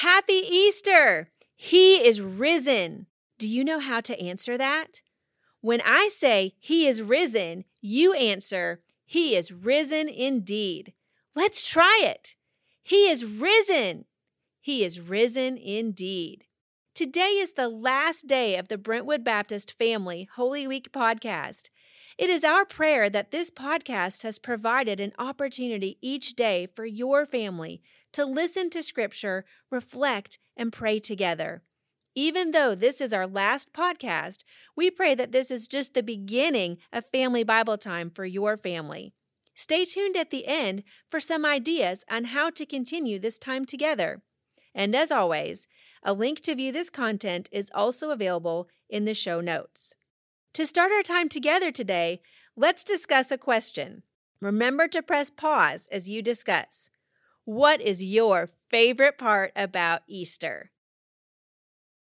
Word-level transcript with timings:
Happy 0.00 0.32
Easter! 0.50 1.28
He 1.54 1.96
is 1.96 2.22
risen. 2.22 3.04
Do 3.38 3.46
you 3.46 3.62
know 3.62 3.80
how 3.80 4.00
to 4.00 4.18
answer 4.18 4.56
that? 4.56 5.02
When 5.60 5.82
I 5.84 6.08
say 6.10 6.54
He 6.58 6.86
is 6.86 7.02
risen, 7.02 7.66
you 7.82 8.14
answer, 8.14 8.80
He 9.04 9.36
is 9.36 9.52
risen 9.52 10.08
indeed. 10.08 10.94
Let's 11.34 11.68
try 11.68 12.00
it. 12.02 12.34
He 12.82 13.10
is 13.10 13.26
risen. 13.26 14.06
He 14.62 14.84
is 14.84 15.00
risen 15.00 15.58
indeed. 15.58 16.46
Today 16.94 17.32
is 17.32 17.52
the 17.52 17.68
last 17.68 18.26
day 18.26 18.56
of 18.56 18.68
the 18.68 18.78
Brentwood 18.78 19.22
Baptist 19.22 19.76
Family 19.76 20.26
Holy 20.36 20.66
Week 20.66 20.92
podcast. 20.92 21.68
It 22.20 22.28
is 22.28 22.44
our 22.44 22.66
prayer 22.66 23.08
that 23.08 23.30
this 23.30 23.50
podcast 23.50 24.24
has 24.24 24.38
provided 24.38 25.00
an 25.00 25.14
opportunity 25.18 25.96
each 26.02 26.34
day 26.34 26.66
for 26.66 26.84
your 26.84 27.24
family 27.24 27.80
to 28.12 28.26
listen 28.26 28.68
to 28.70 28.82
Scripture, 28.82 29.46
reflect, 29.70 30.38
and 30.54 30.70
pray 30.70 30.98
together. 30.98 31.62
Even 32.14 32.50
though 32.50 32.74
this 32.74 33.00
is 33.00 33.14
our 33.14 33.26
last 33.26 33.72
podcast, 33.72 34.44
we 34.76 34.90
pray 34.90 35.14
that 35.14 35.32
this 35.32 35.50
is 35.50 35.66
just 35.66 35.94
the 35.94 36.02
beginning 36.02 36.76
of 36.92 37.06
family 37.10 37.42
Bible 37.42 37.78
time 37.78 38.10
for 38.10 38.26
your 38.26 38.58
family. 38.58 39.14
Stay 39.54 39.86
tuned 39.86 40.14
at 40.14 40.30
the 40.30 40.46
end 40.46 40.82
for 41.10 41.20
some 41.20 41.46
ideas 41.46 42.04
on 42.10 42.24
how 42.24 42.50
to 42.50 42.66
continue 42.66 43.18
this 43.18 43.38
time 43.38 43.64
together. 43.64 44.20
And 44.74 44.94
as 44.94 45.10
always, 45.10 45.66
a 46.02 46.12
link 46.12 46.42
to 46.42 46.54
view 46.54 46.70
this 46.70 46.90
content 46.90 47.48
is 47.50 47.70
also 47.74 48.10
available 48.10 48.68
in 48.90 49.06
the 49.06 49.14
show 49.14 49.40
notes. 49.40 49.94
To 50.60 50.66
start 50.66 50.92
our 50.92 51.02
time 51.02 51.30
together 51.30 51.72
today, 51.72 52.20
let's 52.54 52.84
discuss 52.84 53.30
a 53.30 53.38
question. 53.38 54.02
Remember 54.42 54.88
to 54.88 55.00
press 55.00 55.30
pause 55.30 55.88
as 55.90 56.10
you 56.10 56.20
discuss. 56.20 56.90
What 57.46 57.80
is 57.80 58.04
your 58.04 58.46
favorite 58.68 59.16
part 59.16 59.52
about 59.56 60.02
Easter? 60.06 60.70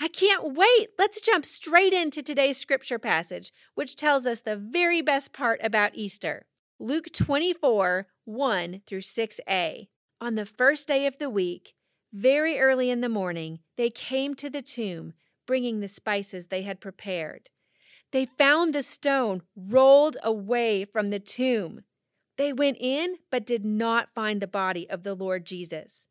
I 0.00 0.08
can't 0.08 0.54
wait! 0.54 0.88
Let's 0.98 1.20
jump 1.20 1.44
straight 1.44 1.92
into 1.92 2.22
today's 2.22 2.56
scripture 2.56 2.98
passage, 2.98 3.52
which 3.74 3.94
tells 3.94 4.24
us 4.24 4.40
the 4.40 4.56
very 4.56 5.02
best 5.02 5.34
part 5.34 5.60
about 5.62 5.94
Easter. 5.94 6.46
Luke 6.78 7.12
24 7.12 8.06
1 8.24 8.80
through 8.86 9.02
6a. 9.02 9.88
On 10.18 10.36
the 10.36 10.46
first 10.46 10.88
day 10.88 11.04
of 11.04 11.18
the 11.18 11.28
week, 11.28 11.74
very 12.10 12.58
early 12.58 12.88
in 12.88 13.02
the 13.02 13.10
morning, 13.10 13.58
they 13.76 13.90
came 13.90 14.34
to 14.36 14.48
the 14.48 14.62
tomb, 14.62 15.12
bringing 15.46 15.80
the 15.80 15.88
spices 15.88 16.46
they 16.46 16.62
had 16.62 16.80
prepared. 16.80 17.50
They 18.12 18.26
found 18.26 18.74
the 18.74 18.82
stone 18.82 19.42
rolled 19.54 20.16
away 20.22 20.84
from 20.84 21.10
the 21.10 21.20
tomb. 21.20 21.84
They 22.36 22.52
went 22.52 22.78
in, 22.80 23.16
but 23.30 23.46
did 23.46 23.64
not 23.64 24.14
find 24.14 24.40
the 24.40 24.46
body 24.46 24.88
of 24.88 25.02
the 25.02 25.14
Lord 25.14 25.44
Jesus. 25.44 26.08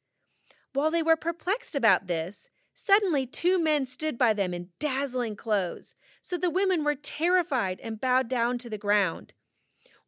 While 0.74 0.92
they 0.92 1.04
were 1.04 1.16
perplexed 1.16 1.76
about 1.76 2.08
this, 2.08 2.50
suddenly 2.74 3.26
two 3.26 3.62
men 3.62 3.86
stood 3.86 4.18
by 4.18 4.34
them 4.34 4.54
in 4.54 4.70
dazzling 4.80 5.36
clothes. 5.36 5.96
So 6.22 6.38
the 6.38 6.50
women 6.50 6.84
were 6.84 6.96
terrified 6.96 7.80
and 7.82 8.00
bowed 8.00 8.28
down 8.30 8.58
to 8.60 8.70
the 8.70 8.78
ground. 8.78 9.34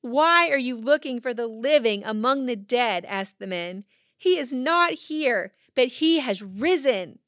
Why 0.01 0.49
are 0.49 0.57
you 0.57 0.75
looking 0.75 1.19
for 1.19 1.33
the 1.33 1.47
living 1.47 2.03
among 2.03 2.45
the 2.45 2.55
dead? 2.55 3.05
asked 3.05 3.39
the 3.39 3.47
men. 3.47 3.83
He 4.17 4.37
is 4.37 4.53
not 4.53 4.93
here, 4.93 5.53
but 5.75 5.87
he 5.87 6.19
has 6.19 6.41
risen. 6.41 7.19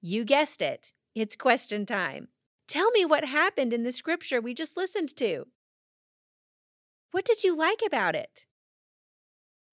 You 0.00 0.24
guessed 0.24 0.62
it. 0.62 0.92
It's 1.14 1.36
question 1.36 1.86
time. 1.86 2.28
Tell 2.68 2.90
me 2.90 3.06
what 3.06 3.24
happened 3.24 3.72
in 3.72 3.82
the 3.82 3.92
scripture 3.92 4.42
we 4.42 4.52
just 4.52 4.76
listened 4.76 5.16
to. 5.16 5.46
What 7.12 7.24
did 7.24 7.42
you 7.42 7.56
like 7.56 7.80
about 7.84 8.14
it? 8.14 8.44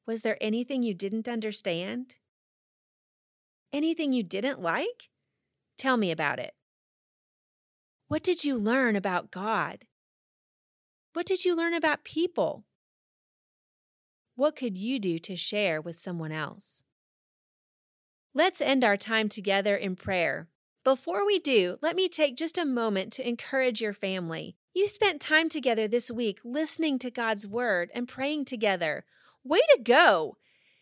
Was 0.08 0.22
there 0.22 0.38
anything 0.40 0.82
you 0.82 0.94
didn't 0.94 1.28
understand? 1.28 2.16
Anything 3.74 4.14
you 4.14 4.24
didn't 4.24 4.62
like? 4.62 5.10
Tell 5.78 5.98
me 5.98 6.10
about 6.10 6.40
it. 6.40 6.54
What 8.08 8.24
did 8.24 8.46
you 8.46 8.58
learn 8.58 8.96
about 8.96 9.30
God? 9.30 9.86
What 11.12 11.26
did 11.26 11.44
you 11.44 11.54
learn 11.54 11.74
about 11.74 12.06
people? 12.06 12.64
What 14.36 14.56
could 14.56 14.78
you 14.78 15.00
do 15.00 15.20
to 15.20 15.36
share 15.36 15.82
with 15.82 15.98
someone 15.98 16.32
else? 16.32 16.84
Let's 18.34 18.62
end 18.62 18.86
our 18.86 18.96
time 18.96 19.28
together 19.28 19.76
in 19.76 19.98
prayer 19.98 20.48
before 20.86 21.26
we 21.26 21.40
do, 21.40 21.80
let 21.82 21.96
me 21.96 22.08
take 22.08 22.38
just 22.38 22.60
a 22.60 22.64
moment 22.64 23.12
to 23.14 23.28
encourage 23.28 23.82
your 23.82 23.92
family. 23.92 24.56
You 24.76 24.88
spent 24.88 25.20
time 25.20 25.50
together 25.50 25.88
this 25.88 26.12
week 26.12 26.40
listening 26.46 27.00
to 27.00 27.10
God's 27.10 27.48
Word 27.48 27.90
and 27.96 28.08
praying 28.08 28.46
together. 28.46 29.04
Way 29.44 29.62
to 29.76 29.82
go! 29.82 30.38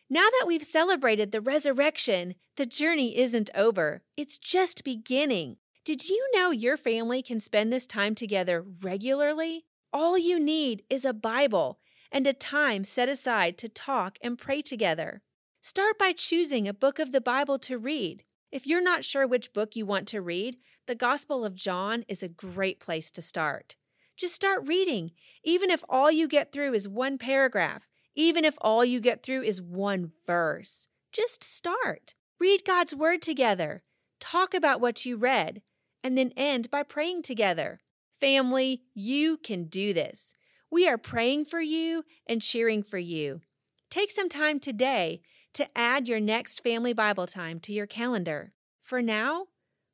Now 0.09 0.28
that 0.30 0.46
we've 0.46 0.63
celebrated 0.63 1.31
the 1.31 1.40
resurrection, 1.40 2.36
the 2.58 2.66
journey 2.66 3.18
isn't 3.18 3.50
over, 3.56 4.03
it's 4.18 4.38
just 4.38 4.84
beginning. 4.84 5.56
Did 5.86 6.09
you 6.09 6.30
know 6.36 6.52
your 6.52 6.75
family 6.75 7.24
can 7.24 7.40
spend 7.40 7.72
this 7.72 7.88
time 7.88 8.13
together 8.13 8.63
regularly? 8.81 9.66
All 9.94 10.18
you 10.18 10.38
need 10.38 10.84
is 10.90 11.06
a 11.06 11.13
Bible 11.13 11.80
and 12.12 12.28
a 12.28 12.34
time 12.34 12.84
set 12.84 13.08
aside 13.08 13.58
to 13.59 13.69
talk 13.69 14.18
and 14.22 14.38
pray 14.38 14.62
together. 14.62 15.22
Start 15.62 15.97
by 15.97 16.12
choosing 16.12 16.68
a 16.68 16.74
book 16.74 17.00
of 17.00 17.13
the 17.13 17.22
Bible 17.22 17.58
to 17.59 17.78
read. 17.78 18.24
If 18.53 18.68
you're 18.68 18.84
not 18.84 19.03
sure 19.03 19.25
which 19.25 19.52
book 19.52 19.75
you 19.75 19.84
want 19.84 20.08
to 20.09 20.22
read, 20.22 20.58
the 20.86 20.94
Gospel 20.94 21.44
of 21.44 21.56
John 21.56 22.06
is 22.08 22.22
a 22.22 22.28
great 22.28 22.80
place 22.80 23.09
to 23.09 23.19
start. 23.19 23.75
Just 24.16 24.36
start 24.36 24.68
reading, 24.68 25.09
even 25.44 25.72
if 25.72 25.84
all 25.90 26.12
you 26.12 26.28
get 26.28 26.52
through 26.52 26.75
is 26.75 26.88
one 26.88 27.18
paragraph, 27.18 27.88
even 28.13 28.46
if 28.46 28.53
all 28.62 28.86
you 28.86 29.00
get 29.00 29.24
through 29.24 29.42
is 29.42 29.59
one 29.59 30.12
verse. 30.28 30.88
Just 31.12 31.44
start. 31.44 32.13
Read 32.40 32.63
God's 32.63 32.94
Word 32.94 33.24
together. 33.24 33.81
Talk 34.19 34.53
about 34.53 34.80
what 34.80 35.03
you 35.03 35.18
read, 35.18 35.63
and 36.03 36.16
then 36.16 36.31
end 36.38 36.69
by 36.69 36.84
praying 36.84 37.24
together. 37.24 37.81
Family, 38.19 38.84
you 38.94 39.38
can 39.38 39.63
do 39.63 39.96
this. 39.96 40.36
We 40.69 40.88
are 40.88 41.00
praying 41.00 41.46
for 41.46 41.59
you 41.59 42.03
and 42.28 42.40
cheering 42.40 42.84
for 42.84 43.00
you. 43.00 43.42
Take 43.90 44.12
some 44.12 44.30
time 44.30 44.59
today 44.59 45.22
to 45.53 45.68
add 45.78 46.08
your 46.08 46.19
next 46.19 46.64
family 46.64 46.94
Bible 46.94 47.28
time 47.28 47.59
to 47.62 47.74
your 47.74 47.86
calendar. 47.86 48.53
For 48.81 49.02
now, 49.02 49.47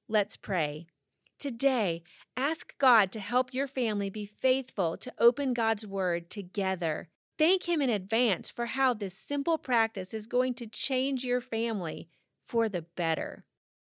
let's 0.08 0.38
pray. 0.38 0.88
Today, 1.38 2.04
ask 2.36 2.78
God 2.78 3.12
to 3.12 3.20
help 3.20 3.54
your 3.54 3.68
family 3.68 4.10
be 4.10 4.26
faithful 4.26 4.98
to 4.98 5.14
open 5.20 5.54
God's 5.54 5.86
Word 5.88 6.30
together. 6.30 7.10
Thank 7.38 7.68
Him 7.68 7.82
in 7.82 7.90
advance 7.90 8.50
for 8.50 8.68
how 8.68 8.94
this 8.94 9.14
simple 9.14 9.58
practice 9.58 10.14
is 10.14 10.28
going 10.28 10.54
to 10.56 10.68
change 10.68 11.24
your 11.24 11.40
family 11.40 12.10
for 12.46 12.68
the 12.68 12.82
better. 12.82 13.46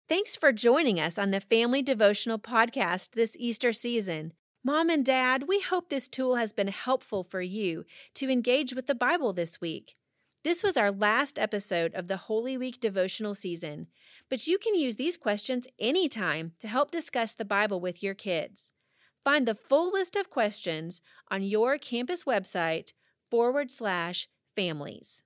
Thanks 0.10 0.36
for 0.36 0.52
joining 0.52 1.00
us 1.00 1.18
on 1.18 1.32
the 1.32 1.42
Family 1.42 1.82
Devotional 1.82 2.40
Podcast 2.40 3.12
this 3.12 3.36
Easter 3.40 3.72
season. 3.72 4.34
Mom 4.64 4.90
and 4.90 5.06
Dad, 5.06 5.44
we 5.48 5.60
hope 5.60 5.90
this 5.90 6.08
tool 6.08 6.36
has 6.36 6.54
been 6.54 6.70
helpful 6.70 7.24
for 7.24 7.42
you 7.42 7.86
to 8.16 8.30
engage 8.30 8.74
with 8.74 8.88
the 8.88 8.96
Bible 8.96 9.34
this 9.34 9.60
week. 9.60 9.96
This 10.44 10.62
was 10.62 10.76
our 10.76 10.92
last 10.92 11.40
episode 11.40 11.94
of 11.96 12.10
the 12.10 12.18
Holy 12.18 12.58
Week 12.58 12.78
devotional 12.78 13.34
season, 13.34 13.88
but 14.30 14.46
you 14.46 14.58
can 14.58 14.76
use 14.76 14.98
these 14.98 15.16
questions 15.16 15.68
anytime 15.80 16.52
to 16.60 16.68
help 16.68 16.92
discuss 16.92 17.34
the 17.34 17.46
Bible 17.46 17.80
with 17.80 18.04
your 18.04 18.14
kids. 18.14 18.74
Find 19.24 19.48
the 19.48 19.56
full 19.56 19.94
list 19.94 20.18
of 20.18 20.30
questions 20.30 21.00
on 21.32 21.44
your 21.44 21.78
campus 21.78 22.26
website 22.26 22.92
forward 23.32 23.72
slash 23.72 24.28
families. 24.54 25.24